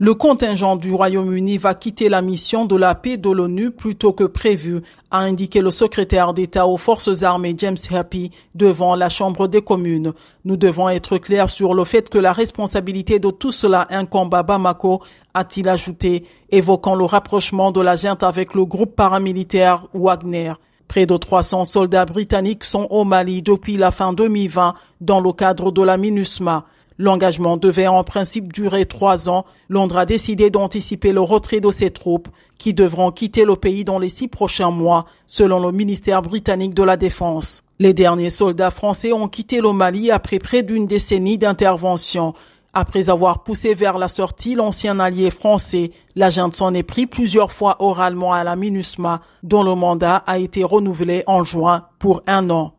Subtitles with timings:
[0.00, 4.12] Le contingent du Royaume-Uni va quitter la mission de la paix de l'ONU plus tôt
[4.12, 4.82] que prévu,
[5.12, 10.12] a indiqué le secrétaire d'État aux forces armées James Happy devant la Chambre des communes.
[10.44, 14.42] Nous devons être clairs sur le fait que la responsabilité de tout cela incombe à
[14.42, 15.00] Bamako,
[15.32, 20.54] a-t-il ajouté, évoquant le rapprochement de la junte avec le groupe paramilitaire Wagner.
[20.88, 25.70] Près de 300 soldats britanniques sont au Mali depuis la fin 2020 dans le cadre
[25.70, 26.64] de la MINUSMA.
[26.98, 29.44] L'engagement devait en principe durer trois ans.
[29.68, 33.98] Londres a décidé d'anticiper le retrait de ses troupes qui devront quitter le pays dans
[33.98, 37.62] les six prochains mois, selon le ministère britannique de la Défense.
[37.80, 42.34] Les derniers soldats français ont quitté le Mali après près d'une décennie d'intervention.
[42.72, 47.76] Après avoir poussé vers la sortie l'ancien allié français, l'agent s'en est pris plusieurs fois
[47.80, 52.72] oralement à la MINUSMA, dont le mandat a été renouvelé en juin pour un an.